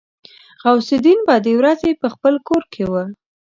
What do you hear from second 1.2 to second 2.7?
به د ورځې په خپل کور